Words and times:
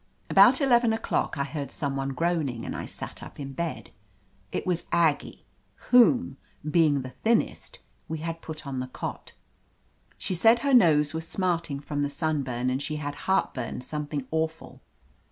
About 0.31 0.61
eleven 0.61 0.93
o'clock 0.93 1.37
I 1.37 1.43
heard 1.43 1.69
some 1.69 1.95
one 1.95 2.09
groaning 2.09 2.65
and 2.65 2.75
I 2.75 2.87
sat 2.87 3.21
up 3.21 3.39
in 3.39 3.53
bed. 3.53 3.91
It 4.51 4.65
was 4.65 4.85
Aggie, 4.91 5.45
whom, 5.91 6.37
being 6.67 7.03
the 7.03 7.11
thinnest, 7.11 7.77
we 8.07 8.17
had 8.17 8.41
put 8.41 8.65
on 8.65 8.79
the 8.79 8.87
cot. 8.87 9.33
She 10.17 10.33
said 10.33 10.61
her 10.65 10.73
nose 10.73 11.13
was 11.13 11.27
smarting 11.27 11.79
from 11.79 12.01
the 12.01 12.09
sunburn 12.09 12.71
and 12.71 12.81
she 12.81 12.95
had 12.95 13.13
heartburn 13.29 13.81
something 13.81 14.25
awful. 14.31 14.81